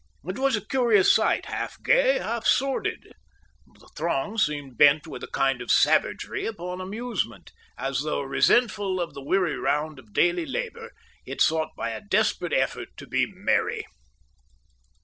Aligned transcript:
It 0.25 0.39
was 0.39 0.55
a 0.55 0.65
curious 0.65 1.13
sight, 1.13 1.45
half 1.45 1.77
gay, 1.83 2.17
half 2.17 2.47
sordid. 2.47 3.11
The 3.75 3.87
throng 3.95 4.39
seemed 4.39 4.75
bent 4.75 5.05
with 5.05 5.21
a 5.23 5.27
kind 5.27 5.61
of 5.61 5.69
savagery 5.69 6.47
upon 6.47 6.81
amusement, 6.81 7.51
as 7.77 7.99
though, 8.01 8.21
resentful 8.23 8.99
of 8.99 9.13
the 9.13 9.21
weary 9.21 9.59
round 9.59 9.99
of 9.99 10.11
daily 10.11 10.47
labour, 10.47 10.89
it 11.27 11.39
sought 11.39 11.75
by 11.77 11.91
a 11.91 12.01
desperate 12.03 12.51
effort 12.51 12.97
to 12.97 13.05
be 13.05 13.27
merry. 13.31 13.85